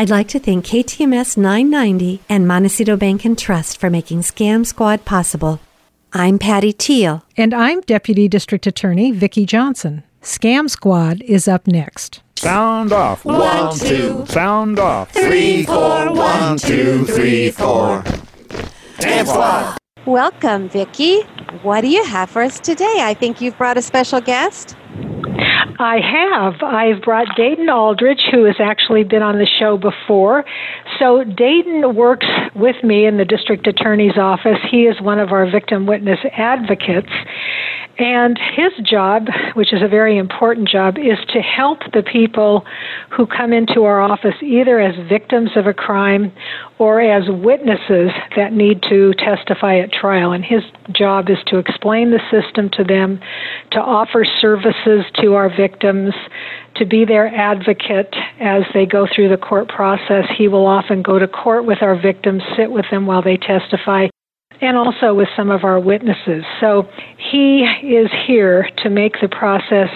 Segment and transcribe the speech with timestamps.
[0.00, 5.04] I'd like to thank KTMS 990 and Montecito Bank and Trust for making Scam Squad
[5.04, 5.60] possible.
[6.14, 7.22] I'm Patty Teal.
[7.36, 10.02] And I'm Deputy District Attorney Vicki Johnson.
[10.22, 12.22] Scam Squad is up next.
[12.36, 13.26] Sound off.
[13.26, 14.24] One, two.
[14.24, 15.10] Sound off.
[15.10, 16.14] Three, four.
[16.14, 18.02] One, two, three, four.
[19.00, 19.76] Scam Squad.
[20.06, 21.20] Welcome, Vicki.
[21.60, 23.00] What do you have for us today?
[23.00, 24.76] I think you've brought a special guest.
[25.40, 26.62] I have.
[26.62, 30.44] I've brought Dayton Aldrich, who has actually been on the show before.
[30.98, 34.58] So, Dayton works with me in the district attorney's office.
[34.70, 37.12] He is one of our victim witness advocates.
[38.00, 42.64] And his job, which is a very important job, is to help the people
[43.10, 46.32] who come into our office either as victims of a crime
[46.78, 50.32] or as witnesses that need to testify at trial.
[50.32, 50.62] And his
[50.92, 53.20] job is to explain the system to them,
[53.72, 56.14] to offer services to our victims,
[56.76, 60.24] to be their advocate as they go through the court process.
[60.36, 64.08] He will often go to court with our victims, sit with them while they testify,
[64.60, 66.44] and also with some of our witnesses.
[66.60, 66.88] So
[67.30, 69.90] he is here to make the process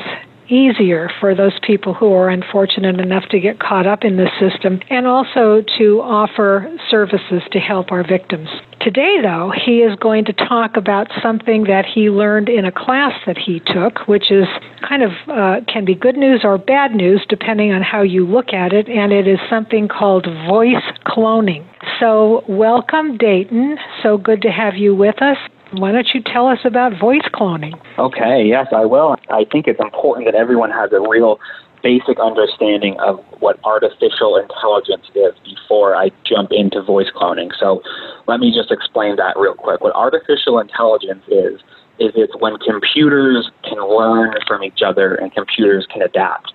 [0.48, 4.80] easier for those people who are unfortunate enough to get caught up in this system
[4.90, 8.48] and also to offer services to help our victims.
[8.80, 13.12] Today, though, he is going to talk about something that he learned in a class
[13.26, 14.46] that he took, which is
[14.86, 18.52] kind of uh, can be good news or bad news depending on how you look
[18.52, 21.66] at it, and it is something called voice cloning.
[21.98, 23.78] So, welcome, Dayton.
[24.02, 25.38] So good to have you with us.
[25.78, 27.74] Why don't you tell us about voice cloning?
[27.98, 29.16] Okay, yes, I will.
[29.28, 31.40] I think it's important that everyone has a real
[31.82, 37.50] basic understanding of what artificial intelligence is before I jump into voice cloning.
[37.58, 37.82] So
[38.26, 39.80] let me just explain that real quick.
[39.80, 41.60] What artificial intelligence is,
[41.98, 46.52] is it's when computers can learn from each other and computers can adapt.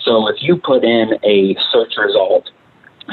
[0.00, 2.50] So if you put in a search result,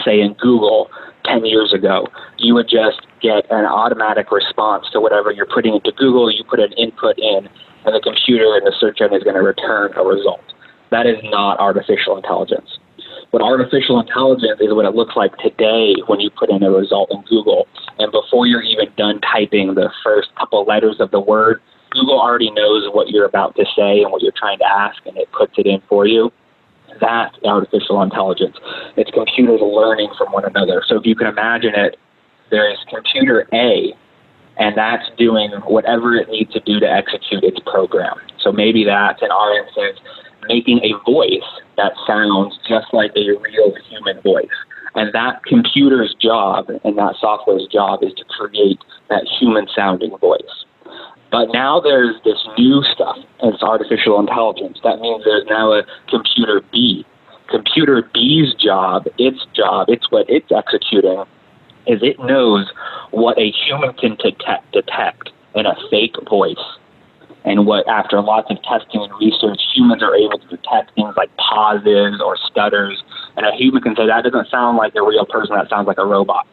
[0.03, 0.89] say in Google
[1.25, 5.91] 10 years ago, you would just get an automatic response to whatever you're putting into
[5.97, 6.29] Google.
[6.29, 7.49] You put an input in,
[7.85, 10.45] and the computer and the search engine is going to return a result.
[10.91, 12.77] That is not artificial intelligence.
[13.31, 17.09] What artificial intelligence is what it looks like today when you put in a result
[17.11, 17.67] in Google.
[17.97, 21.59] And before you're even done typing the first couple letters of the word,
[21.91, 25.17] Google already knows what you're about to say and what you're trying to ask, and
[25.17, 26.31] it puts it in for you.
[27.01, 28.55] That's artificial intelligence.
[28.95, 30.83] It's computers learning from one another.
[30.87, 31.97] So if you can imagine it,
[32.51, 33.93] there's computer A,
[34.57, 38.15] and that's doing whatever it needs to do to execute its program.
[38.41, 39.99] So maybe that's, in our instance,
[40.47, 44.47] making a voice that sounds just like a real human voice.
[44.95, 48.79] And that computer's job and that software's job is to create
[49.09, 50.65] that human sounding voice.
[51.31, 54.79] But now there's this new stuff, it's artificial intelligence.
[54.83, 57.05] That means there's now a computer B.
[57.49, 61.25] Computer B's job, its job, it's what it's executing,
[61.87, 62.71] is it knows
[63.11, 66.57] what a human can detect, detect in a fake voice
[67.45, 71.29] and what after lots of testing and research, humans are able to detect things like
[71.37, 73.03] pauses or stutters,
[73.37, 75.99] and a human can say that doesn't sound like a real person, that sounds like
[75.99, 76.47] a robot.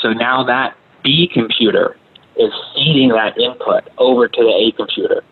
[0.00, 1.96] So now that B computer
[2.36, 5.22] is feeding that input over to the A computer.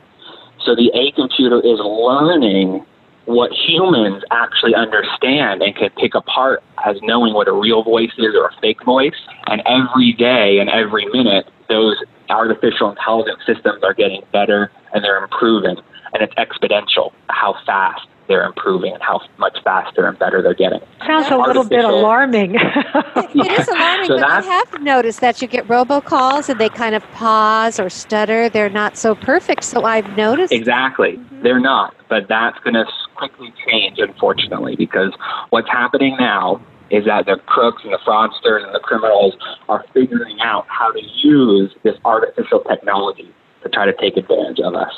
[0.65, 2.87] So the A computer is learning
[3.27, 8.35] what humans actually understand and can pick apart as knowing what a real voice is
[8.35, 9.15] or a fake voice.
[9.47, 11.97] And every day and every minute, those
[12.29, 15.77] artificial intelligence systems are getting better and they're improving.
[16.13, 20.81] And it's exponential how fast they're improving and how much faster and better they're getting.
[21.07, 22.55] Sounds a little bit alarming.
[22.59, 26.95] it is alarming, so but I have noticed that you get robocalls and they kind
[26.95, 28.49] of pause or stutter.
[28.49, 30.53] They're not so perfect, so I've noticed.
[30.53, 31.17] Exactly.
[31.17, 31.43] Mm-hmm.
[31.43, 35.13] They're not, but that's going to quickly change, unfortunately, because
[35.51, 39.35] what's happening now is that the crooks and the fraudsters and the criminals
[39.69, 43.33] are figuring out how to use this artificial technology
[43.63, 44.93] to try to take advantage of us.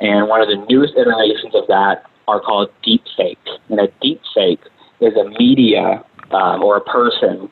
[0.00, 3.36] And one of the newest iterations of that are called deepfake.
[3.68, 4.60] And a deepfake
[5.00, 7.50] is a media um, or a person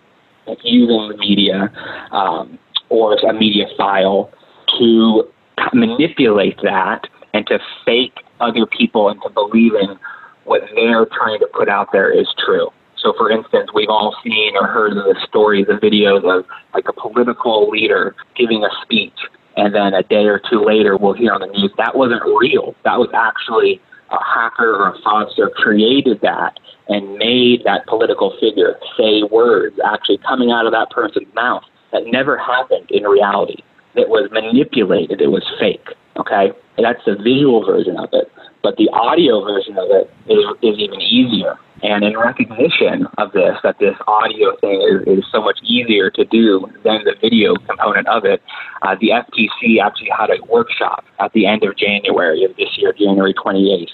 [0.63, 1.73] using the media
[2.13, 2.59] um,
[2.89, 4.31] or a media file
[4.79, 5.25] to
[5.73, 7.03] manipulate that
[7.35, 9.99] and to fake other people into believing
[10.45, 12.69] what they're trying to put out there is true.
[12.99, 16.45] So, for instance, we've all seen or heard of the stories and videos of
[16.75, 19.19] like a political leader giving a speech,
[19.57, 22.75] and then a day or two later, we'll hear on the news that wasn't real.
[22.85, 23.81] That was actually
[24.13, 30.19] a hacker or a fraudster created that and made that political figure say words actually
[30.19, 31.63] coming out of that person's mouth
[31.93, 33.63] that never happened in reality.
[33.95, 35.21] It was manipulated.
[35.21, 35.89] It was fake.
[36.17, 38.31] Okay, and that's the visual version of it.
[38.63, 41.57] But the audio version of it is, is even easier.
[41.83, 46.25] And in recognition of this, that this audio thing is, is so much easier to
[46.25, 48.41] do than the video component of it,
[48.83, 52.93] uh, the FTC actually had a workshop at the end of January of this year,
[52.93, 53.89] January 28th.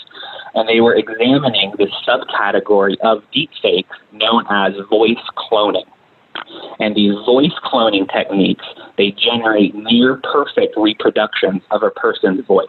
[0.55, 5.87] And they were examining this subcategory of deepfakes known as voice cloning.
[6.81, 8.65] And these voice cloning techniques,
[8.99, 12.69] they generate near perfect reproductions of a person's voice.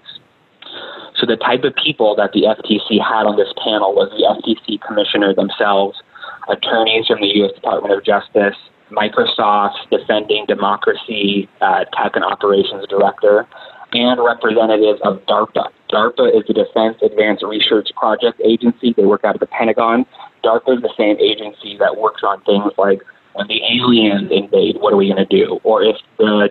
[1.18, 4.80] So the type of people that the FTC had on this panel was the FTC
[4.82, 6.00] commissioner themselves,
[6.48, 7.54] attorneys from the U.S.
[7.56, 8.56] Department of Justice,
[8.92, 13.48] Microsoft Defending Democracy uh, Tech and Operations Director,
[13.94, 15.70] and representatives of DARPA.
[15.92, 18.94] DARPA is the Defense Advanced Research Project Agency.
[18.96, 20.06] They work out of the Pentagon.
[20.44, 23.02] DARPA is the same agency that works on things like
[23.40, 25.62] when the aliens invade, what are we going to do?
[25.64, 26.50] Or if the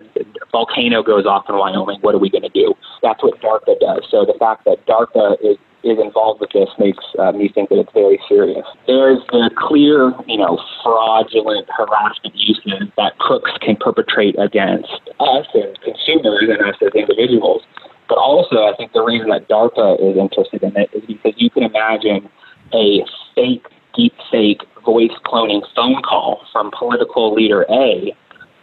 [0.51, 2.73] volcano goes off in Wyoming, what are we going to do?
[3.03, 4.09] That's what DARPA does.
[4.09, 7.79] So the fact that DARPA is is involved with this makes uh, me think that
[7.79, 8.65] it's very serious.
[8.85, 15.79] There's the clear, you know, fraudulent harassment uses that crooks can perpetrate against us and
[15.79, 17.61] consumers and us as individuals.
[18.09, 21.49] But also, I think the reason that DARPA is interested in it is because you
[21.49, 22.27] can imagine
[22.73, 28.11] a fake, deep fake voice cloning phone call from political leader A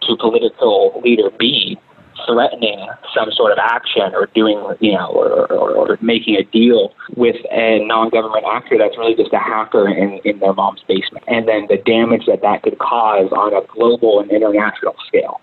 [0.03, 1.79] to political leader B
[2.27, 6.93] threatening some sort of action or doing, you know, or, or, or making a deal
[7.15, 11.25] with a non-government actor that's really just a hacker in, in their mom's basement.
[11.29, 15.41] And then the damage that that could cause on a global and international scale.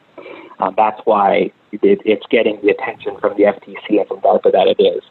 [0.59, 4.67] Um, that's why it, it's getting the attention from the FTC and from DARPA that
[4.67, 5.03] it is.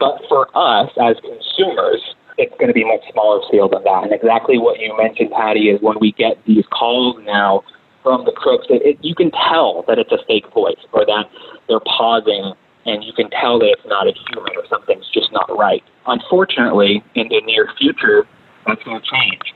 [0.00, 2.00] But for us as consumers,
[2.38, 4.04] it's going to be much smaller scale than that.
[4.04, 7.62] And exactly what you mentioned, Patty, is when we get these calls now
[8.02, 11.26] from the crooks, it, it, you can tell that it's a fake voice or that
[11.68, 12.54] they're pausing
[12.86, 15.82] and you can tell that it's not a human or something's just not right.
[16.06, 18.26] Unfortunately, in the near future,
[18.66, 19.52] that's going to change.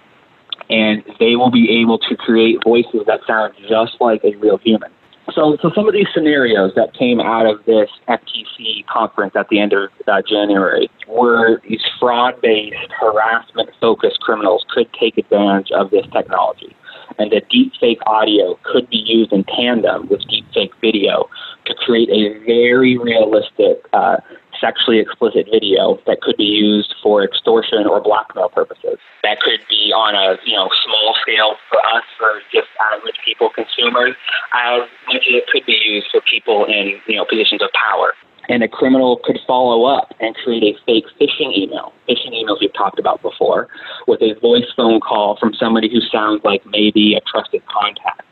[0.69, 4.91] And they will be able to create voices that sound just like a real human.
[5.35, 9.61] So, so some of these scenarios that came out of this FTC conference at the
[9.61, 16.77] end of uh, January were these fraud-based, harassment-focused criminals could take advantage of this technology,
[17.19, 21.29] and that deepfake audio could be used in tandem with deepfake video
[21.67, 24.17] to create a very realistic uh,
[24.63, 29.03] sexually explicit video that could be used for extortion or blackmail purposes.
[29.27, 33.51] That could be on a you know small scale for us, for just average people,
[33.51, 34.15] consumers,
[34.55, 38.15] as much as it could be used for people in you know positions of power.
[38.49, 42.75] And a criminal could follow up and create a fake phishing email, phishing emails we've
[42.75, 43.69] talked about before,
[44.09, 48.32] with a voice phone call from somebody who sounds like maybe a trusted contact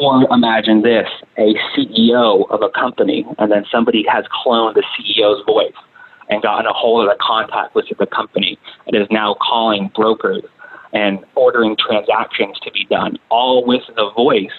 [0.00, 1.08] or imagine this
[1.38, 5.74] a CEO of a company, and then somebody has cloned the CEO's voice
[6.28, 9.90] and gotten a hold of the contact list of the company and is now calling
[9.94, 10.42] brokers
[10.92, 14.52] and ordering transactions to be done, all with the voice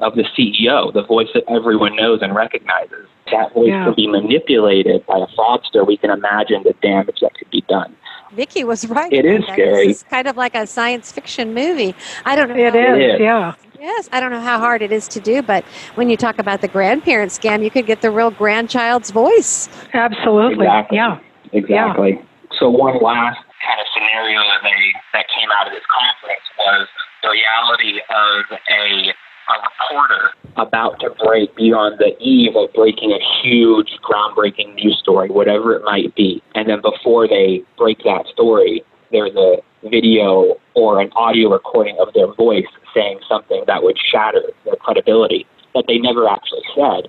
[0.00, 3.06] of the CEO, the voice that everyone knows and recognizes.
[3.32, 3.84] That voice yeah.
[3.84, 5.86] can be manipulated by a fraudster.
[5.86, 7.96] We can imagine the damage that could be done.
[8.32, 9.12] Vicki was right.
[9.12, 9.88] It is scary.
[9.88, 11.94] It's kind of like a science fiction movie.
[12.24, 12.56] I don't know.
[12.56, 13.20] It is, it is.
[13.20, 13.54] yeah.
[13.80, 15.64] Yes, I don't know how hard it is to do, but
[15.94, 19.68] when you talk about the grandparent scam, you could get the real grandchild's voice.
[19.92, 20.66] Absolutely.
[20.66, 20.96] Exactly.
[20.96, 21.18] Yeah.
[21.52, 22.10] Exactly.
[22.18, 22.58] Yeah.
[22.58, 26.88] So one last kind of scenario that they that came out of this conference was
[27.22, 29.12] the reality of a
[29.48, 34.98] a reporter about to break, be on the eve of breaking a huge, groundbreaking news
[34.98, 36.42] story, whatever it might be.
[36.54, 39.58] And then before they break that story, there's a
[39.90, 45.46] video or an audio recording of their voice saying something that would shatter their credibility
[45.74, 47.08] that they never actually said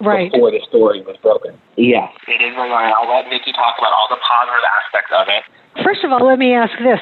[0.00, 0.32] right.
[0.32, 1.52] before the story was broken.
[1.76, 2.92] Yes, it is going on.
[2.96, 5.42] I'll let Vicki talk about all the positive aspects of it.
[5.84, 7.00] First of all, let me ask this.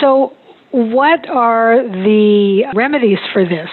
[0.00, 0.32] So,
[0.72, 3.68] what are the remedies for this?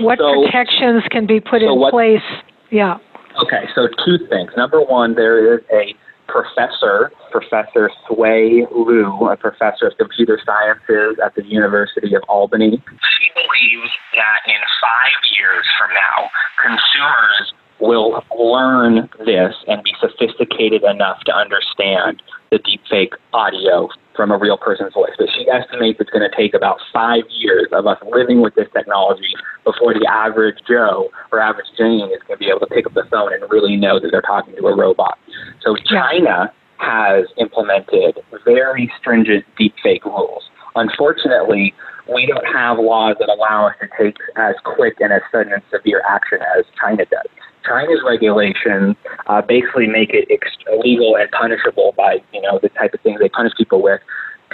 [0.00, 2.24] What so, protections can be put so in what, place?
[2.70, 2.98] Yeah.
[3.42, 4.50] Okay, so two things.
[4.56, 5.94] Number one, there is a
[6.30, 12.82] professor, Professor Siwei Lyu, a professor of computer sciences at the University of Albany.
[12.82, 16.30] She believes that in five years from now,
[16.60, 24.38] consumers will learn this and be sophisticated enough to understand the deepfake audio from a
[24.38, 25.12] real person's voice.
[25.16, 28.66] But she estimates it's going to take about five years of us living with this
[28.74, 29.30] technology
[29.64, 32.94] before the average Joe or average Jane is going to be able to pick up
[32.94, 35.18] the phone and really know that they're talking to a robot.
[35.62, 40.44] So China has implemented very stringent deepfake rules.
[40.74, 41.74] Unfortunately,
[42.12, 45.62] we don't have laws that allow us to take as quick and as sudden and
[45.70, 47.28] severe action as China does.
[47.66, 50.28] China's regulations uh, basically make it
[50.72, 54.00] illegal and punishable by you know the type of things they punish people with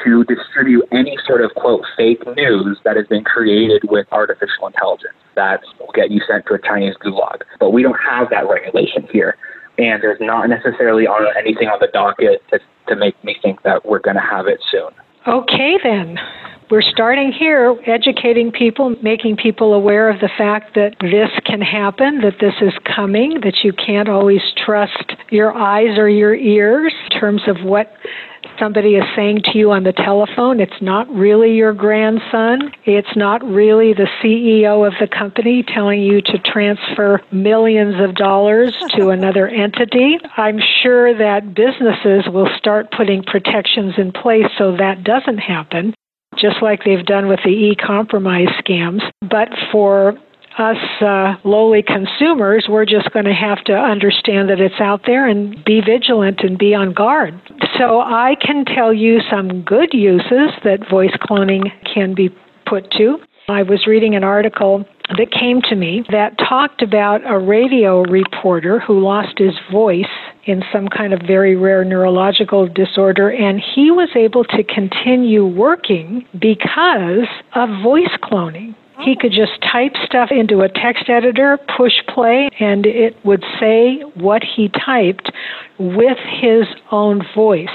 [0.02, 5.14] to distribute any sort of quote fake news that has been created with artificial intelligence
[5.36, 7.42] that will get you sent to a Chinese gulag.
[7.60, 9.36] But we don't have that regulation here.
[9.78, 13.84] And there's not necessarily on anything on the docket to, to make me think that
[13.84, 14.90] we're going to have it soon.
[15.26, 16.18] Okay, then.
[16.74, 22.20] We're starting here, educating people, making people aware of the fact that this can happen,
[22.22, 27.20] that this is coming, that you can't always trust your eyes or your ears in
[27.20, 27.94] terms of what
[28.58, 30.58] somebody is saying to you on the telephone.
[30.58, 32.72] It's not really your grandson.
[32.84, 38.74] It's not really the CEO of the company telling you to transfer millions of dollars
[38.96, 40.18] to another entity.
[40.36, 45.94] I'm sure that businesses will start putting protections in place so that doesn't happen
[46.38, 49.02] just like they've done with the e-compromise scams.
[49.20, 50.14] But for
[50.58, 55.26] us uh, lowly consumers, we're just going to have to understand that it's out there
[55.28, 57.40] and be vigilant and be on guard.
[57.76, 61.62] So I can tell you some good uses that voice cloning
[61.92, 62.30] can be
[62.66, 63.18] put to.
[63.48, 68.80] I was reading an article that came to me that talked about a radio reporter
[68.80, 70.06] who lost his voice
[70.46, 76.24] in some kind of very rare neurological disorder, and he was able to continue working
[76.40, 78.74] because of voice cloning.
[79.00, 84.00] He could just type stuff into a text editor, push play, and it would say
[84.14, 85.32] what he typed
[85.78, 87.68] with his own voice.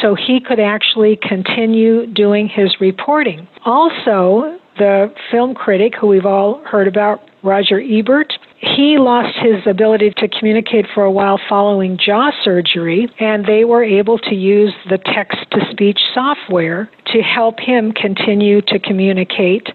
[0.00, 3.48] So he could actually continue doing his reporting.
[3.64, 10.10] Also, the film critic who we've all heard about, Roger Ebert, he lost his ability
[10.16, 14.98] to communicate for a while following jaw surgery, and they were able to use the
[14.98, 19.68] text to speech software to help him continue to communicate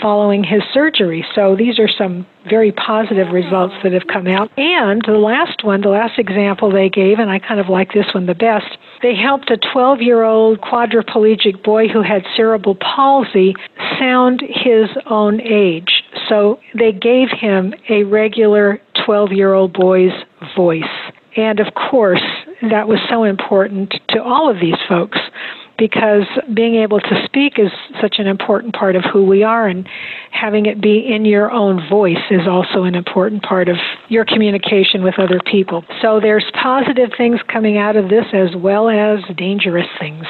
[0.00, 1.26] following his surgery.
[1.34, 4.50] So these are some very positive results that have come out.
[4.56, 8.06] And the last one, the last example they gave, and I kind of like this
[8.14, 13.54] one the best, they helped a 12 year old quadriplegic boy who had cerebral palsy
[13.98, 15.97] sound his own age.
[16.28, 20.12] So they gave him a regular 12 year old boy's
[20.56, 20.82] voice.
[21.36, 22.22] And of course,
[22.62, 25.18] that was so important to all of these folks
[25.78, 29.88] because being able to speak is such an important part of who we are, and
[30.32, 33.76] having it be in your own voice is also an important part of
[34.08, 35.84] your communication with other people.
[36.02, 40.26] So there's positive things coming out of this as well as dangerous things.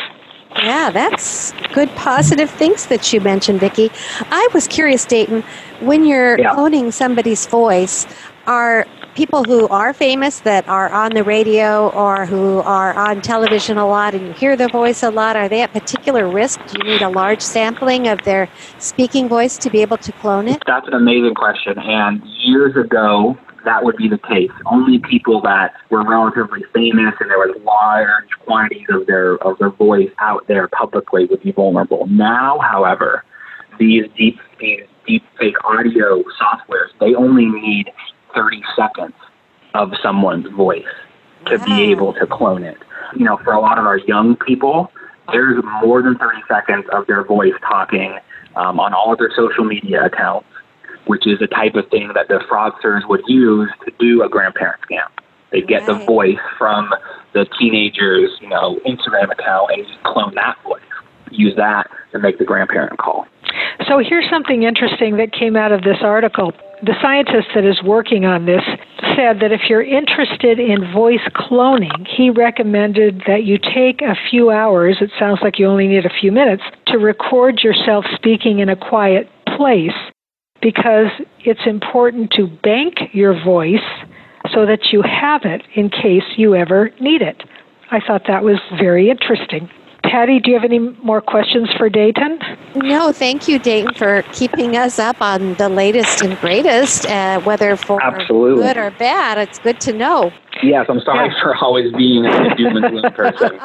[0.62, 3.90] Yeah, that's good positive things that you mentioned, Vicki.
[4.30, 5.42] I was curious, Dayton,
[5.80, 6.54] when you're yeah.
[6.54, 8.06] cloning somebody's voice,
[8.46, 13.76] are people who are famous that are on the radio or who are on television
[13.76, 16.64] a lot and you hear their voice a lot, are they at particular risk?
[16.68, 18.48] Do you need a large sampling of their
[18.78, 20.62] speaking voice to be able to clone it?
[20.66, 21.78] That's an amazing question.
[21.78, 23.36] And years ago,
[23.68, 24.50] that would be the case.
[24.64, 29.68] Only people that were relatively famous and there was large quantities of their of their
[29.68, 32.06] voice out there publicly would be vulnerable.
[32.06, 33.24] Now, however,
[33.78, 37.90] these deep these deep fake audio softwares they only need
[38.34, 39.14] 30 seconds
[39.74, 40.94] of someone's voice
[41.46, 41.64] to wow.
[41.66, 42.78] be able to clone it.
[43.16, 44.90] You know, for a lot of our young people,
[45.30, 48.18] there's more than 30 seconds of their voice talking
[48.56, 50.48] um, on all of their social media accounts
[51.08, 54.80] which is the type of thing that the fraudsters would use to do a grandparent
[54.82, 55.08] scam.
[55.50, 55.98] They get right.
[55.98, 56.90] the voice from
[57.32, 60.82] the teenager's, you know, Instagram account and clone that voice.
[61.30, 63.26] Use that to make the grandparent call.
[63.88, 66.52] So here's something interesting that came out of this article.
[66.82, 68.62] The scientist that is working on this
[69.16, 74.50] said that if you're interested in voice cloning, he recommended that you take a few
[74.50, 78.68] hours, it sounds like you only need a few minutes, to record yourself speaking in
[78.68, 79.96] a quiet place
[80.60, 81.10] because
[81.40, 83.78] it's important to bank your voice
[84.52, 87.42] so that you have it in case you ever need it.
[87.90, 89.70] I thought that was very interesting.
[90.04, 92.38] Patty, do you have any more questions for Dayton?
[92.76, 97.76] No, thank you, Dayton, for keeping us up on the latest and greatest, uh, whether
[97.76, 98.62] for Absolutely.
[98.62, 99.36] good or bad.
[99.36, 100.32] It's good to know.
[100.62, 101.42] Yes, I'm sorry yeah.
[101.42, 103.58] for always being a doom and gloom person.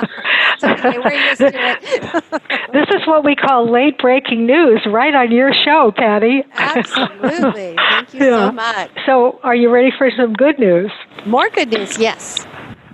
[0.64, 2.44] okay, we're used to it.
[2.74, 6.44] this is what we call late breaking news right on your show, Patty.
[6.54, 7.76] Absolutely.
[7.90, 8.48] Thank you yeah.
[8.48, 8.92] so much.
[9.06, 10.92] So, are you ready for some good news?
[11.26, 12.46] More good news, yes.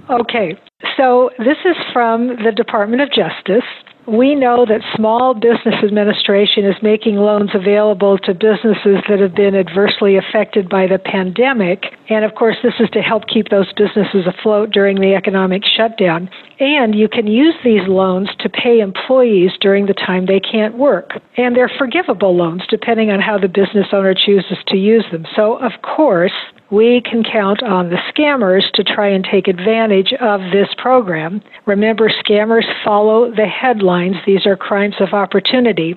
[0.10, 0.58] Okay.
[0.98, 3.68] So, this is from the Department of Justice.
[4.10, 9.54] We know that Small Business Administration is making loans available to businesses that have been
[9.54, 11.94] adversely affected by the pandemic.
[12.10, 16.28] And of course, this is to help keep those businesses afloat during the economic shutdown.
[16.60, 21.12] And you can use these loans to pay employees during the time they can't work.
[21.38, 25.28] And they're forgivable loans depending on how the business owner chooses to use them.
[25.36, 26.34] So, of course,
[26.72, 31.42] we can count on the scammers to try and take advantage of this program.
[31.66, 35.96] Remember, scammers follow the headline headlines, these are crimes of opportunity.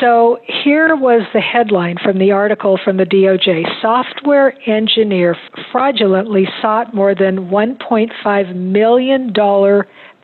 [0.00, 5.36] So here was the headline from the article from the DOJ Software engineer
[5.70, 9.32] fraudulently sought more than $1.5 million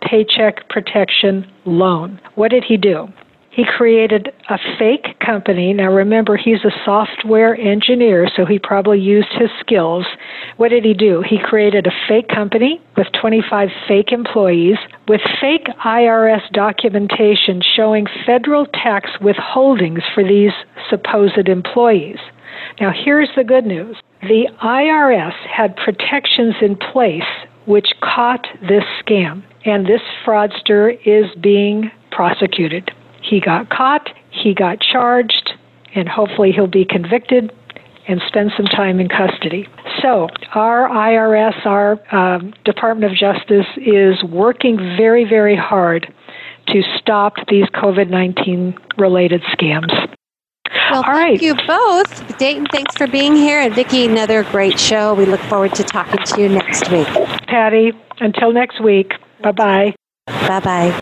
[0.02, 2.20] paycheck protection loan.
[2.34, 3.08] What did he do?
[3.61, 5.75] He created a fake company.
[5.75, 10.07] Now remember, he's a software engineer, so he probably used his skills.
[10.57, 11.21] What did he do?
[11.21, 18.64] He created a fake company with 25 fake employees with fake IRS documentation showing federal
[18.64, 20.52] tax withholdings for these
[20.88, 22.17] supposed employees.
[22.81, 27.29] Now, here's the good news the IRS had protections in place
[27.67, 32.90] which caught this scam, and this fraudster is being prosecuted.
[33.30, 35.52] He got caught, he got charged,
[35.94, 37.52] and hopefully he'll be convicted
[38.08, 39.68] and spend some time in custody.
[40.02, 46.12] So, our IRS, our um, Department of Justice, is working very, very hard
[46.68, 49.92] to stop these COVID 19 related scams.
[50.90, 51.42] Well, All thank right.
[51.42, 52.38] you both.
[52.38, 53.60] Dayton, thanks for being here.
[53.60, 55.14] And Vicki, another great show.
[55.14, 57.06] We look forward to talking to you next week.
[57.46, 59.94] Patty, until next week, bye bye.
[60.26, 61.00] Bye bye.